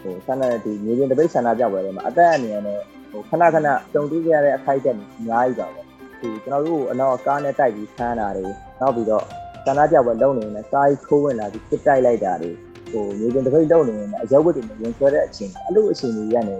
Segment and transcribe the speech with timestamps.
[0.00, 2.80] ဟိုဆန္ဒဒီမြေပြင်တပိတ်ဆန္ဒပြပွဲတွေမှာအသက်အနေနဲ့
[3.10, 5.80] ဟိုခဏခဏတုံတူးကြရတဲ့အခိုက်အတန့်အများကြီးပါပဲ
[6.20, 8.46] ဒီကျွန်တော်တို့အနောက်ကားနဲ့တိုက်ပြီးဆန်းတာတွေ
[8.80, 9.24] နောက်ပြီးတော့
[9.64, 12.50] ဆန္ဒပြပွဲလုပ်နေရင်ကားကြီးခိုးဝင်လာပြီးစစ်တိုက်လိုက်တာတွေ
[12.90, 16.56] ဟိုမြေပြင်တပိတ်လုပ်နေရင်အရောက်ဝတ်တွေနဲ့ဝင်ဆွဲတဲ့အချိန်အဲ့လိုအချိန်ကြီးရနေ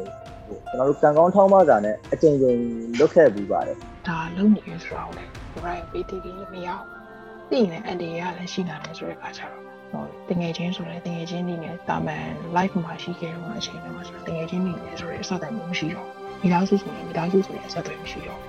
[0.46, 2.58] ဟိုကျွန်တော်တို့ကံကောင်းထောင်းပါစာနဲ့အချိန်ချင်း
[2.98, 3.76] လွတ်ခဲ့ပြီးပါတယ်
[4.08, 5.24] ဒါလုံနေရဆိုတော့လေ
[5.62, 6.93] ဘရိုင်ပေးတီးပြီးမရအောင်
[7.54, 16.08] သိရင်အန်ဒီရလည်းရှိလာတယ်ဆိုတဲ့အခါကျတော့ဟိုတငယ်ချင်းဆိုလည်းတငယ်ချင်းနေနဲ့တာမန် live မှာရှိခဲ့တော့အချိန်တုန်းကဆိုတငယ်ချင်းနေနဲ့ဆိုတဲ့အစတိုင်မရှိတော့
[16.42, 18.40] မိသားစုဆိုရင်မိသားစုဆိုရင်အစတိုင်မရှိတော့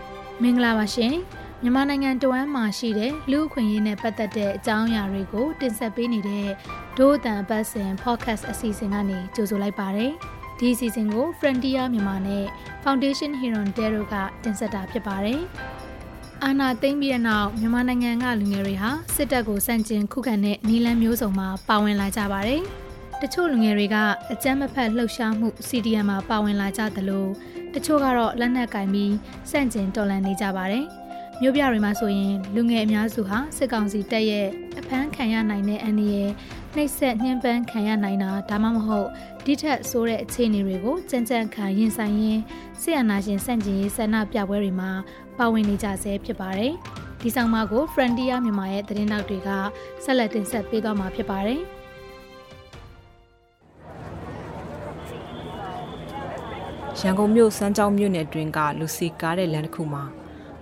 [0.42, 1.14] မင်္ဂလာပါရှင်
[1.62, 6.48] မြန်မာနိုင်ငံတဝမ်းမှာရှိတဲ့လူအခွင့်အရေးနဲ့ပတ်သက်တဲ့အကြောင်းအရာတွေကိုတင်ဆက်ပေးနေတဲ့
[6.98, 10.12] ဒို့အတန်အပတ်စဉ် podcast အစီအစဉ်ကနေကြိုဆိုလိုက်ပါတယ်
[10.60, 12.46] ဒီအစီအစဉ်ကို Frontier မြန်မာနဲ့
[12.84, 15.42] Foundation Heron Dero ကတင်ဆက်တာဖြစ်ပါတယ်
[16.44, 22.62] အာနာသိမ့်ပြီးတဲ့နောက်မြန်မာနိုင်ငံကလူငယ်တွေဟာစစ်တပ်ကိုစန့်ကျင်ခုခံတဲ့နီလန်းမျိုးစုံမှာပါဝင်လာကြပါတယ်
[23.22, 23.96] တချို့လူငယ်တွေက
[24.32, 27.26] အကြမ်းမဖက်လှုပ်ရှားမှု CDM မှာပါဝင်လာကြသလို
[27.74, 29.14] တချို့ကတော့လက်နက်ကင်ပြီး
[29.52, 30.86] စန့်ကျင်တော်လှန်နေကြပါတယ်။
[31.42, 34.48] မြို့ပြတွေမှာဆိုရင်လူငယ်အများစုဟာစစ်ကောင်စီတပ်ရဲ့
[34.80, 36.32] အဖမ်းခံရနိုင်တဲ့အန္တရာယ်
[36.78, 39.08] နှိပ်စက်နှင်းပန်းခံရနိုင်တာဒါမှမဟုတ်
[39.46, 42.42] ဒီထက်ဆိုးတဲ့အခြေအနေတွေကိုကြမ်းကြမ်းခံရင်ဆိုင်ရင်း
[42.82, 44.92] ဆီယနာရှင်စန့်ကျင်ရေးဆန္ဒပြပွဲတွေမှာ
[45.38, 46.74] ပါဝင်နေကြဆဲဖြစ်ပါတယ်။
[47.22, 49.50] ဒီဆောင်မကို Frontier မြန်မာရဲ့သတင်းတောက်တွေက
[50.04, 51.62] ဆက်လက်တင်ဆက်ပေးသွားမှာဖြစ်ပါတယ်။
[57.00, 60.04] ရန်ကုန်မြို့စမ်းကြောင်းမြို့နယ်အတွင်းကလူစီကားတဲ့လမ်းတစ်ခုမှာ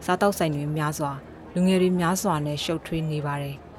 [0.06, 1.12] စားတောက်ဆိုင်တွေများစွာ
[1.54, 3.58] လူငယ်တွေများစွာနဲ့ရှုပ်ထွေးနေပါတယ်။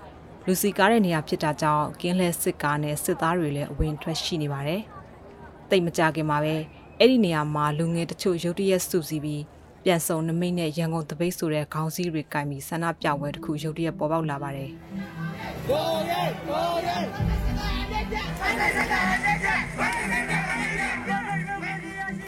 [0.47, 4.81] လူစီကားတဲ့နေရာဖြစ်တာကြောင့်ကင်းလဲစစ်ကားနဲ့စစ်သားတွေလည်းအဝင်ထွက်ရှိနေပါတယ်။
[5.70, 6.55] တိတ်မကြခင်မှာပဲ
[6.98, 9.42] အဲ့ဒီနေရာမှာလူငယ်တချို့ရုတ်တရက်စုစည်းပြီး
[9.84, 14.70] ပြန်စုံနမိတ်နဲ့ရန်ကုန်တပိတ်ဆိုတဲ့ခေါင်းစည်းတွေကင်ပြီးဆန္ဒပြပွဲတစ်ခုရုတ်တရက်ပေါ်ပေါက်လာပါတယ်။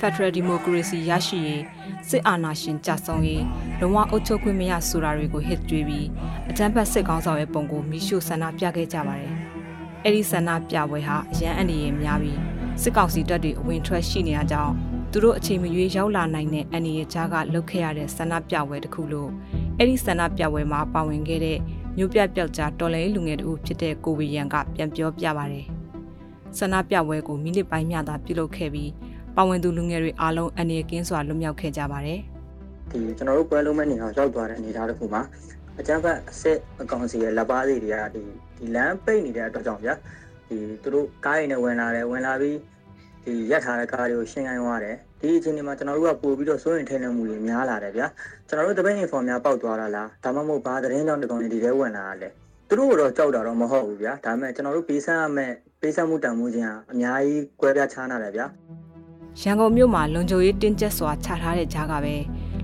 [0.01, 1.76] Federal Democracy ရရှိရေးစ
[2.17, 3.45] စ်အာဏာရှင်ကြဆုံးရေး
[3.81, 6.07] လုံဝအုပ်ချုပ်ခွင့်မရဆိုတာတွေကိုဟစ်ကြွေးပြီး
[6.51, 9.35] အကြမ်းဖက်စစ်ကောင်ဆောင်ရဲ့ပုံကိုမိရှုဆန္ဒပြခဲ့ကြပါတယ်။
[10.05, 12.39] အဲ့ဒီဆန္ဒပြပွဲဟာအရန်အနေရများပြီး
[12.83, 14.75] စစ်ကောင်စီတပ်တွေအဝင်ထွက်ရှိနေကြကြောင်း
[15.13, 19.31] သူတို့အချိန်မရွေးရောက်လာနိုင်တဲ့အနေရကြားကလှုပ်ခဲ့ရတဲ့ဆန္ဒပြပွဲတစ်ခုလို့
[19.79, 21.59] အဲ့ဒီဆန္ဒပြပွဲမှာပါဝင်ခဲ့တဲ့
[21.97, 25.67] မြို့ပြပျောက်ကြားတော်လှန်ရေးလူငယ်တို့ဖြစ်တဲ့ကိုဝီရန်ကပြန်ပြောပြပါတယ်။
[26.59, 28.91] ဆန္ဒပြပွဲကိုမိနစ်ပိုင်းမျှသာပြုလုပ်ခဲ့ပြီး
[29.37, 32.21] ပါဝင်သူလူငယ်တွေအားလုံးအနေကင်းစွာလွတ်မြောက်ခဲ့ကြပါတယ်။
[32.91, 35.23] ဒီကျွန်တော်တို့ပွဲလုံးမဲ့နေအောင်ရောက်သွားတဲ့အနေအထားတစ်ခုမှာ
[35.81, 38.23] အကြမ်းဖက်အစစ်အကောင်စီရဲ့လက်ပါးလေးတွေကဒီ
[38.57, 39.95] ဒီလမ်းပိတ်နေတဲ့အတွက်ကြောင့်ဗျာ
[40.49, 42.59] ဒီသူတို့ကားရည်နဲ့ဝင်လာတယ်ဝင်လာပြီး
[43.25, 48.07] ဒီရက်ထားတဲ့ကားတွေကိုရှင်းခိုင်းသွားတယ်ဒီအချိန်ဒီမှာကျွန်တော်တို့ကပို့ပြီးတော့စိုးရင်ထိန်နေမှုတွေများလာတယ်ဗျာ
[48.49, 52.29] ကျွန်တော်တို့တပိတ်အင်ဖော်များပေါက်သွားတာလားဒါမှမဟုတ်ဘာသတင်းကြောင့်ဒီကောင်တွေဒီထဲဝင်လာတာလဲ
[52.69, 58.47] သူတို့ကတော့ကြောက်တာတော့မဟုတ်ဘူးဗျာဒါပေမဲ့ကျွန်တော်တို့ပေးဆန်းရမယ့်ပေးဆန်းမှုတန်မှုချင်းကအများကြီးကွဲပြားခြားနာတယ်ဗျာ
[59.43, 62.15] ရန်ကုန်မြို့မှာလုံခြုံရေးတင်းကျပ်စွာချထားတဲ့ကြားကပဲ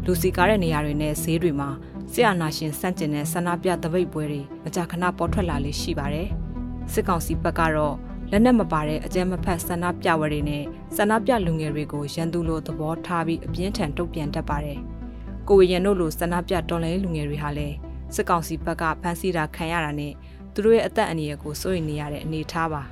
[0.04, 1.70] လူစီကားတဲ့နေရာတွေနဲ့ဈေးတွေမှာ
[2.12, 6.28] ဆရာနာရှင်စန့်ကျင်တဲ့ဆန္ဒပြတပိတ်ပွဲတွေမကြာခဏပေါ်ထွက်လာလေးရှိပါတယ်။
[6.92, 7.96] စစ်ကောင်စီဘက်ကတော့
[8.30, 10.64] လက်နက်မပါတဲ့အကြမ်းမဖက်ဆန္ဒပြပွဲတွေနဲ့
[10.96, 14.78] ဆန္ဒပြလူငယ်တွေကိုရန်သူလိုသဘောထားပြီးအပြင်းထန်တုံ့ပြန်တတ်ပါတယ်။
[15.48, 17.76] ကိုဝေရန်တို့လိုဆန္ဒပြတော်လှန်ရေးလူငယ်တွေဟာလည်း
[18.14, 20.12] စစ်ကောင်စီဘက်ကဖမ်းဆီးတာခံရတာနဲ့
[20.52, 22.82] သူတို့ရဲ့အသက်အန္တရာယ်ကိုစိုးရိမ်နေရတဲ့အနေအထားပါ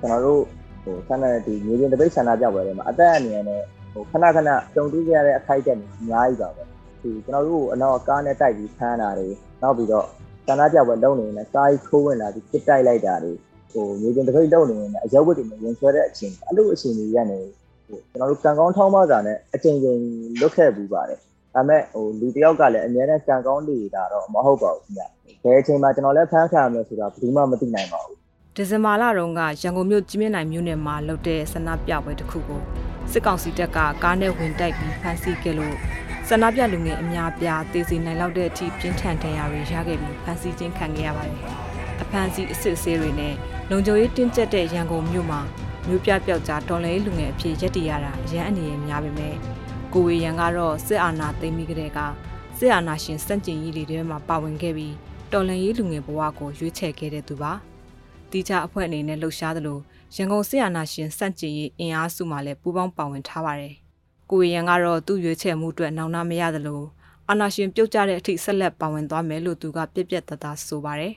[0.00, 3.60] ကျွန်တော်တို့ ဟိုဆန္ဒဒီမြေပြင်တပိတ်ဆန္ဒပြပွဲတွေမှာအသက်အန္တရာယ်နဲ့
[3.92, 6.62] ဟိုခဏခဏတုံတူးကြရတဲ့အခိုက်အတန့်အများကြီးပါပဲ
[7.02, 9.28] ဒီကျွန်တော်တို့အနောက်ကားနဲ့တိုက်ပြီးဆန်းတာတွေ
[9.62, 10.06] နောက်ပြီးတော့
[10.46, 13.32] ဆန္ဒပြပွဲလုပ်နေရင်ကားကြီးခိုးဝင်လာပြီးစစ်တိုက်လိုက်တာတွေ
[13.72, 17.40] ဟိုမြေပြင်တပိတ်လုပ်နေရင်အရောက်ဝတ်တွေနဲ့ဝင်ဆွဲတဲ့အချိန်အဲ့လိုအချိန်တွေရနေ
[17.88, 20.00] ဟိုကျွန်တော်တို့ကံကောင်းထောင်းပါစာနဲ့အချိန်ချင်း
[20.40, 21.18] လွတ်ခဲ့ပြီးပါတယ်
[21.54, 25.02] ဒါပေမဲ့ဟိုလူတယောက်ကလည်းအများနဲ့ကံကောင်းနေတာတော့မဟုတ်ပါဘူးခင်ဗျ
[25.44, 28.21] ဘယ်အချိန်မှာကျွန်တော်လည်းဖမ်းခံရမလဲဆိုတာဘယ်သူမှမသိနိုင်ပါဘူး
[28.56, 32.62] ဒီဇင်ဘာလတုန်းကရန်ကုန်မြို့ကြီးမြင့်နိုင်မြို့နယ်မှာလုပ်တဲ့ဆန္ဒပြပွဲတစ်ခုကို
[33.12, 35.76] စစ်ကောင်စီတပ်ကကားနဲ့ဝင်တိုက်ပြီးဖမ်းဆီးခဲ့လို့
[36.28, 41.38] ဆန္ဒပြလူငယ်အများပြားတေစီနိုင်လောက်တဲ့အထိပြင်းထန်ဒဏ်ရာတွေရခဲ့ပြီးဖမ်းဆီးခြင်းခံခဲ့ရပါတယ်။
[42.02, 43.34] အဖမ်းဆီးအစစ်အဆေးတွေနဲ့
[43.70, 45.40] လုံခြုံရေးတင်းကျပ်တဲ့ရန်ကုန်မြို့မှာ
[45.86, 49.34] မြို့ပြပျောက်ကြားတော်လှန်ရေးလူငယ်အဖြစ်ရက်တည်ရတာရန်အနေနဲ့များပေမဲ့
[49.92, 51.98] ကိုဝေရန်ကတော့စစ်အာဏာသိမ်းပြီးကတည်းက
[52.58, 54.94] စစ်အာဏာရှင်စန့်ကျင်ရေးတွေထဲမှာပါဝင်ခဲ့ပြီး
[55.32, 57.54] တော်လှန်ရေးလူငယ်ဘဝကိုရွေးချယ်ခဲ့တဲ့သူပါ။
[58.32, 59.78] တီချအဖွဲ့အနေနဲ့လှုပ်ရှားသလို
[60.16, 63.74] ရန်ကုန်စစ်အာဏာရှင်စန့်ကျင်ရေးအင်အားစုမှလည်းပူးပေါင်းပါဝင်ထားပါတယ်။
[64.30, 66.82] ကိုဝေရန်ကတော့သူ့ရွေးချယ်မှုအတွက်နောင်နာမရသလို
[67.28, 71.14] အာဏာရှင်ပြုတ်ကျတဲ့အထိဆက်လက်ပါဝင်သွားမယ်လို့သူကပြက်ပြက်သားသားဆိုပါတယ်။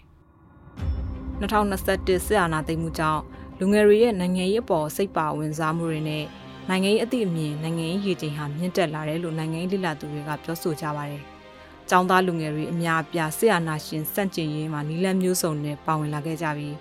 [1.39, 3.21] 2021စစ်အာဏာသိမ်းမှုကြောင့်
[3.59, 6.25] လူငယ်တွေရဲ့နိုင်ငံရေးအပေါ်စိတ်ပါဝင်စားမှုတွေနဲ့
[6.69, 11.23] နိုင်ငံရေးအသည့်အမြင်နိုင်ငံရေးရည်ချိန်ဟာမြင့်တက်လာတယ်လို့နိုင်ငံရေးလိလာသူတွေကပြောဆိုကြပါတယ်။
[11.89, 16.75] ចောင်းသားလူငယ်တွေအများအပြားဆရာနာရှင်စန့်ကျင်ရေးမှာနီလန်းမျိုးစုံနဲ့ပါဝင်လာခဲ့ကြပြီး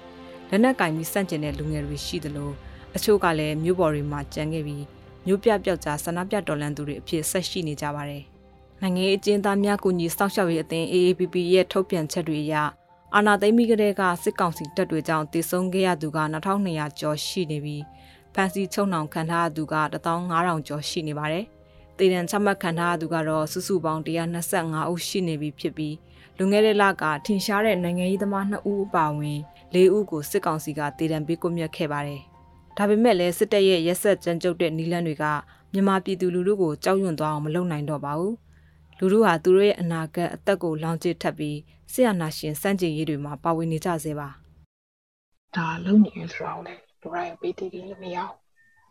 [0.50, 2.50] လက်နက်ကင်ပြီးစန့်ကျင်တဲ့လူငယ်တွေရှိသလို
[2.96, 4.84] အချို့ကလည်းမြို့ပေါ်တွေမှာကြံခဲ့ပြီး
[5.26, 8.22] မြို့ပြပျောက်ကြားဆန္ဒပြတော်လှန်သူတွေအဖြစ်ဆက်ရှိနေကြပါတယ်။
[8.82, 12.54] နိုင်ငံရေးအကျဉ်းသားများကူညီစောင့်ရှောက်ရေးအသင်း AAPP ရဲ့ထုတ်ပြန်ချက်တွေအရ
[13.14, 17.82] အာဏာသိမ်းပြီးကတည်းကစစ်ကောင်စီတပ်တွေကြောင့်တည်ဆုံခဲ့ရသူက2200ကျော်ရှိနေပြီး
[18.34, 21.44] ဖန်စီချုံနှောင်ခံထားသူက15000ကျော်ရှိနေပါတယ်။
[21.98, 25.96] တည်တံချမှတ်ခံထားသူကတော့စုစုပေါင်း125ဦးရှိနေပြီဖြစ်ပြီး
[26.38, 29.40] လူငယ်တဲ့လကထင်ရှားတဲ့နိုင်ငံရေးသမား2ဦးအပါအဝင်
[29.72, 32.20] ၄ဦးကိုစစ်ကောင်စီကတည်တံပေးကွပ်မျက်ခဲ့ပါတယ်။
[32.76, 35.24] ဒါပေမဲ့လည်းစစ်တပ်ရဲ့ရက်ဆက်ကြမ်းကြုတ်တဲ့နီလန်းတွေက
[35.72, 38.34] မြန်မာပြည်သူလူထုကိုကြောက်ရွံ့သွားအောင်မလုပ်နိုင်တော့ပါဘူး။
[38.98, 41.58] လူထုဟာသူတို့ရဲ့အနာဂတ်အသက်ကိုလောင်ကျစ်ထပ်ပြီး
[41.92, 44.28] ဆရာနာရှင်စန့်ကျင်ရေးတွေမှာပါဝင်နေကြစေပါ
[45.56, 48.32] ဒါလုံနေရဆိုတော့လေဒရိုင်းပေးတည်တယ်မရအောင်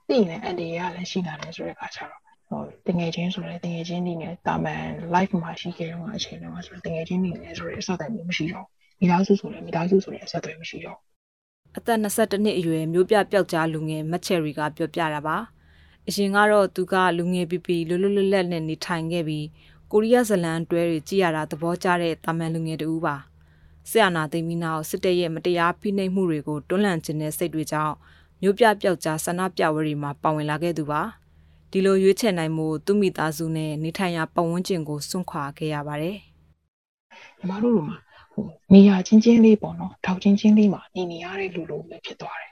[0.07, 8.67] သိရင်အန်ဒီရလည်းရှိလာတယ်ဆိုတဲ့အခါကျတော့ဟိုတငယ်ချင်းဆိုလည်းတငယ်ချင်းနေနဲ့တာမန် live မှာရှိခဲ့တော့အချိန်တော့ဆိုတငယ်ချင်းနေနဲ့ဆိုတဲ့အဆက်အသွယ်မျိုးမရှိတော့
[8.99, 10.97] မိသားစုဆိုလည်းမိသားစုဆိုလည်းအဆက်အသွယ်မရှိတော့
[11.77, 15.37] အသက်22နှစ်အရွယ်မျိုးပြပျောက်ကြားလူငယ်မက်ချယ်ရီကပြောပြတာပါ
[16.07, 19.47] အရင်ကတော့သူကလူငယ်ပီပီလွတ်လွတ်လပ်လပ်နဲ့နေထိုင်ခဲ့ပြီး
[19.91, 23.15] ကိုရီးယားဇလန်တွဲတွေကြည်ရတာသဘောကျတဲ့တာမန်လူငယ်တူပါ
[23.89, 27.95] ဆရာနာသိမ်းပြီးနောက်စစ်တပ်ရဲ့မတရားဖိနှိပ်မှုတွေကိုတွန်းလှန်ခြင်းနဲ့စိတ်တွေကြောင့်
[28.41, 31.01] မျိုးပြပျောက်ကြားဆန္ဒပြပွဲတွေမှာပါဝင်လာခဲ့သူပါ
[31.71, 36.17] ဒီလိုရွေးချယ်နိုင်မှုသူမိသားစုနဲ့နေထိုင်ရာပတ်ဝန်းကျင်ကိုစွန့်ခွာခဲ့ရပါတယ်
[37.37, 38.12] ညီမတို့လိုမှာဟို
[38.73, 42.51] နေရာချင်းချင်းလေးပေါ့နော်ထောက်ချင်းချင်းလေးမှာနေနေရတဲ့လူလိုပဲဖြစ်သွားတယ်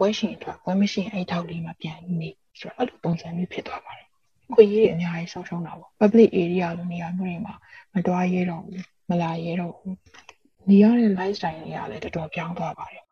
[0.00, 4.06] ဝဲရှင်အတွက်ဝဲမရှင်အဲ့ထောက်လေးမှာပြန်နေဆိုတော့အဲ့လိုပုံစံမျိုးဖြစ်သွားပါတယ်
[4.54, 7.54] ခွေရေးအများကြီးဆုံးရှုံးတာပေါ့ public area လိုနေရာမျိုးတွေမှာ
[7.94, 9.96] မတွားရဲတော့ဘူးမလာရဲတော့ဘူး
[10.68, 13.02] နေရတဲ့ lifestyle တွေကလည်းတော်တော်ပြောင်းသွားပါတယ်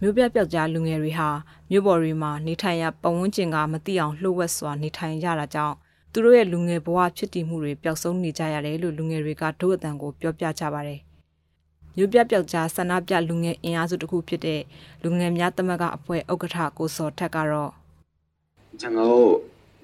[0.00, 1.28] မြို့ပြပျောက်ကြားလူငယ်တွေဟာ
[1.70, 5.76] မြို့ပေါ်တွေမှာနေထိုင်ရပတ်ဝန်းကျင်ကမသိအောင်လှုပ်ဝက်စွာနေထိုင်ရတာကြောင့်
[6.12, 11.00] သူတို့ရဲ့လူငယ်ဘဝဖြစ်တည်မှုတွေပျောက်ဆုံးနေကြရတယ်လို့လူငယ်တွေကဒုအတန်ကိုပြောပြကြပါတယ်။
[12.00, 14.62] မြို့ပြပျောက်ကြားဆန္ဒပြလူငယ်အင်အားစုတစ်ခုဖြစ်တဲ့
[15.02, 17.72] လူငယ်များတမကအဖွဲ့ဥက္ကဋ္ဌကိုစောထက်ကတော့
[18.80, 19.28] ကျွန်တော်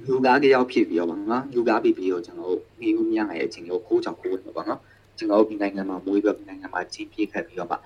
[0.07, 4.81] လူကားတယောက်ဖြစ်ပြီးတော့ပါနော်လူကားပြီးပြီးတော့ကျွန်တော်နေဦးမြရဲ့အချိန်ကိုခိုးချောက်ခိုးဝင်တော့ပါနော်
[5.19, 7.79] ကျွန်တော်ဒီနိုင်ငံမှာမွေးပြီးနိုင်ငံမှာကြီးပြည့်ခဲ့ပြီးတော့ပါ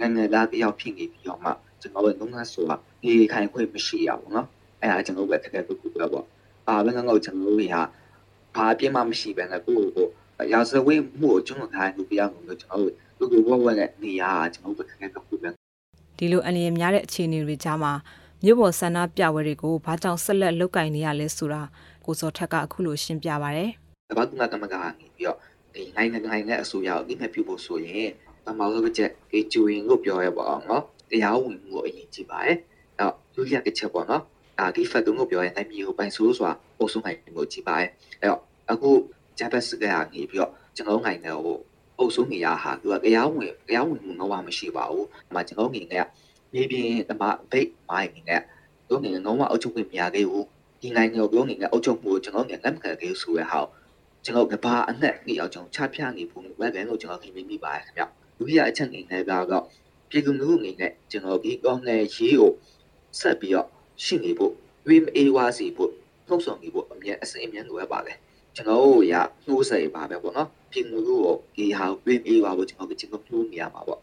[0.00, 1.50] နိုင်ငံသားတယောက်ဖြစ်နေပြီးတော့မှ
[1.80, 4.46] ကျွန်တော်တို့ငါဆိုတာဒီခိုင်ခွင့်မရှိရဘူးနော်
[4.80, 6.26] အဲ့ဒါကျွန်တော်ပဲတကယ်ကိုပြောပေါ့
[6.68, 7.76] အာဘယ်ကတော့ကျွန်တော်တို့တွေက
[8.56, 10.06] ဘာအပြစ်မှမရှိဘဲနဲ့ကိုယ့်ကို
[10.52, 14.22] ရာဇဝတ်မှုကိုကျွန်တော်ခိုင်းလို့ပြရမှာလို့ကျွန်တော်တို့ လူကိုဝဝနဲ့နေရ
[14.54, 15.52] ကျွန်တော်တို့တကယ်ကိုပြော
[16.18, 17.92] ဒီလိုအလျင်များတဲ့အခြေအနေတွေကြားမှာ
[18.44, 21.62] မြို့ပေါ်ဆန္ဒပြပွဲတွေကိုဘာကြောင့်ဆက်လက်လုပ်ကင်နေရလဲဆိုတာ
[22.04, 23.62] ကိုစောထက်ကအခုလိုရှင်းပြပါဗျ။
[24.10, 25.38] တပတ်ကကမကနေပြီးတော့
[25.74, 28.08] ဒီနိုင်ငံနိုင်ငံအစိုးရကိုဒီမဲ့ပြုဖို့ဆိုရင်
[28.44, 32.56] ပမာလို့ချက်ဒီကျူရင်လို့ပြောရပါအောင်နော်။တရားဝင်မှုအရင်ကြည့်ပါရဲ့။
[32.98, 34.22] အဲ့လူရကချက်ပေါ့နော်။
[34.58, 37.90] အာဒီဖတ်တုံးကိုပြောရင်နိုင်မျိုးပိုင်ဆိုးဆိုတာပို့ဆုံးနိုင်မှုကြည့်ပါရဲ့။
[38.20, 38.40] အဲ့တော့
[38.70, 38.90] အခု
[39.38, 41.56] ဂျပန်စကနေပြီးတော့ကျွန်တော်နိုင်ငံကို
[41.98, 45.94] အုပ်စိုးနေရဟာသူကတရားဝင်တရားဝင်မှုတော့မရှိပါဘူး။အမှကျွန်တော်ငင်က
[46.52, 48.42] မြေပြင်တမဘိတ်မိုင်းနဲ့
[48.88, 50.46] တို့ငင်လုံးဝအုပ်ချုပ်ခွင့်မရခဲ့ဘူး
[50.80, 53.68] ဒီနိုင်ငံကိုပြောနေတဲ့အုပ်ချုပ်မှုကိုကျွန်တော်ငင်လက်မခံခဲ့ဆိုရဟောက်
[54.24, 58.02] ကျွန်တော်ကဘာအနှက်နေအောင်ကျွန်တော်ချပြနေဖို့ဝက်ကန်ကိုကျွန်တော်ခင်မိပါတယ်ခင်ဗျ
[58.38, 59.64] လူကြီးအချက်ငင်နဲ့ကတော့
[60.10, 62.52] ပြည်သူလူငင်နဲ့ကျွန်တော်ဒီကောင်းတဲ့ရေးကို
[63.20, 63.68] ဆက်ပြီးတော့
[64.04, 64.52] ရှိနေဖို့
[64.88, 65.90] win a ဝါစီဖို့
[66.28, 68.18] နှုတ်ဆောင်နေဖို့အမြဲအစဉ်အမြဲလိုအပ်ပါတယ်
[68.54, 69.14] ကျွန်တော်တို့ရ
[69.46, 74.00] နှိုးဆက်ပါပဲပေါ့နော် ပြည်သူလူကိုဒီဟာ win a ဝါကိုကျွန်တော်ကကျွန်တော်နှိုးနေရမှာပေါ့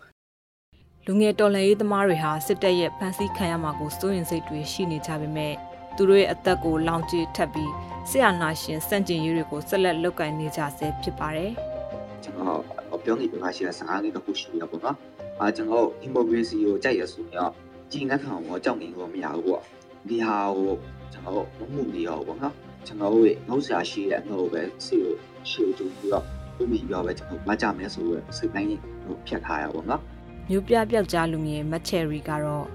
[1.06, 5.54] လူငယ်တော်လှန်ရေးသမားတွေဟာစစ်တပ်ရဲ့ဖမ်းဆီးခံရမှာကိုစိုးရင်စိတ်တွေရှိနေကြပေမဲ့
[5.96, 7.72] သူတို့ရဲ့အသက်ကိုလောင်ကျွေးထပ်ပြီး
[8.10, 11.52] ဆရာနာရှင်စန့်ကျင်ရေးတွေကိုဆက်လက်လုပ်ကိုင်နေကြဆဲဖြစ်ပါတယ်။
[12.24, 14.96] ကျွန်တော်ပြောနေပါရှိတဲ့စကားလေးတစ်ခုရှိရပါတော့။
[15.40, 17.50] အာကျွန်တော်ဒီမိုကရေစီကိုကြိုက်ရဆိုရင်
[17.92, 19.62] ကြီးငတ်ခံကိုကြောက်နေလို့မရဘူးပေါ့။
[20.10, 20.72] ဒီဟာကို
[21.14, 22.54] ကျွန်တော်မမှုနေရောပေါ့နော်။
[22.88, 25.16] ကျွန်တော်ရဲ့နှုတ်ရှာရှိတဲ့အနှုတ်ပဲစီကို
[25.50, 30.02] ရှေ့ကျပြီးတော့ ဘုမိပြောပဲကျွန်တော်မကြမယ်ဆိုတော့စိတ်တိုင်းကိုဖြတ်ထားရပါတော့နော်။
[30.50, 32.66] မြို့ပြပြောက်ကြားလူငယ်မက်ချယ်ရီကတော့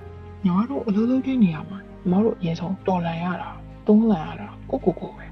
[0.44, 3.50] ညီမတို့အလုပ်လုပ်တဲ့နေရာမှာညီမတို့အရင်ဆုံးတော်လန်ရတာ
[3.86, 5.26] တွန်းလန်ရတာကိုကိုကိုပဲ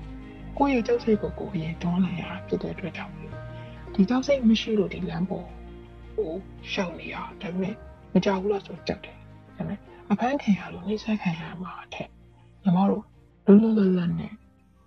[0.56, 3.14] ကိုရဲ့ကြောက်စိတ်ကိုကိုအရင်တွန်းလန်ရတာဖြစ်တဲ့အတွက်ကြောင့်
[3.94, 5.46] ဒီကြောက်စိတ်မရှိလို့ဒီလမ်းပေါ်
[6.14, 6.32] ဟို
[6.72, 7.74] ရှောက်နေရဒါပေမဲ့
[8.12, 9.22] မကြောက်ဘူးလားဆိုကြောက်တယ်ဒါ
[9.56, 9.78] ပေမဲ့
[10.10, 12.08] အဖမ်းခံရလို့နှိမ့်ဆက်ခံရမှာအထက်
[12.62, 13.02] ညီမတို့
[13.44, 14.32] လွတ်လွတ်လပ်လပ်နဲ့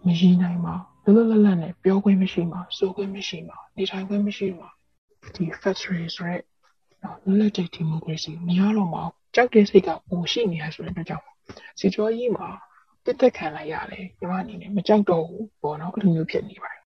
[0.06, 4.70] မရည်နိုင်ပါလွတ် လွတ်လပ်လပ်နဲ့ပြောခွင့်မရှိမှာစိုးခွင့်မရှိမှာနေထိုင်ခွင့်မရှိမှာ
[5.36, 6.44] ဒီ factory ဆိုရက်
[7.26, 9.02] လွတ်လပ်တဲ့ဒီမိုကရေစီမရတော့မှ
[9.36, 11.26] ကြောက်တဲ့စိတ်ကပုံရှိနေရဆိုတဲ့အတွက်ကြောင့်
[11.80, 12.48] စီကျော်ကြီးမှာ
[13.06, 16.82] တစ်သက်ခံလိုက်ရတယ်ညီမအနေနဲ့မကြောက်တော့ဘူးပေါ့နော်အဲ့လိုမျိုးဖြစ်နေပါတယ်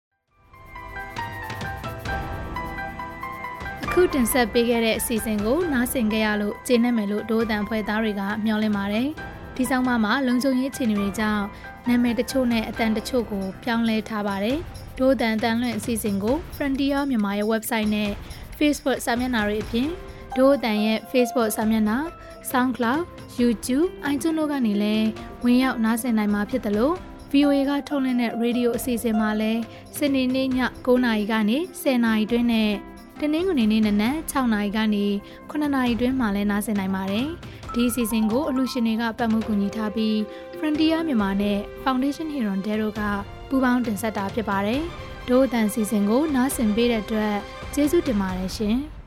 [3.83, 9.07] အခုတင်ဆက်ပေးခဲ့တဲ့အစီအစဉ်ကိုနားဆင်ကြရလို့ကျေနပ်မယ်လို့ဒိုးအတန်ဖွဲ့သားတွေကမျှော်လင့်ပါတယ်
[9.55, 11.43] ဒီဆောင်မမှာလုံခြုံရေးအခြေအနေတွေကြောင့်
[11.88, 14.58] နာမည်တချို့နဲ့အတန်တချို့ကိုပြောင်းလဲထားပါတယ်
[14.98, 18.12] ဒိုးတန်တန်လွင့်အစီအစဉ်ကို Frontier မြန်မာရဲ့ website နဲ့
[18.58, 19.89] Facebook စာမျက်နှာတွေအပြင်
[20.38, 21.98] ဒိုးတန်ရဲ့ Facebook စာမျက်နှာ
[22.51, 23.01] SoundCloud
[23.39, 25.08] YouTube iTunes တို့ကနေလည်း
[25.43, 26.96] ဝင်ရောက်နားဆင်နိုင်မှာဖြစ်တယ်လို့
[27.31, 29.62] VOA ကထုတ်လွှင့်တဲ့ရေဒီယိုအစီအစဉ်မှာလည်း
[29.98, 30.48] စနေနေ့ည
[30.86, 32.72] 9:00နာရီကနေ10:00နာရီတွင်းနဲ့
[33.20, 35.05] တနင်္ဂနွေနေ့နနက်6:00နာရီကနေ
[35.50, 37.27] 9:00နာရီတွင်းမှာလည်းနားဆင်နိုင်ပါတယ်။
[37.73, 40.15] ဒီအစီအစဉ်ကိုအလူရှင်တွေကပတ်မှုကူညီထားပြီး
[40.57, 43.01] Frontier မြန်မာနဲ့ Foundation Hero Dero က
[43.49, 44.81] ပူးပေါင်းတင်ဆက်တာဖြစ်ပါတယ်။
[45.27, 47.35] ဒို့အတန်စီစဉ်ကိုနားဆင်ပေးတဲ့အတွက်
[47.73, 48.77] ကျေးဇူးတင်ပါတယ်ရှင်။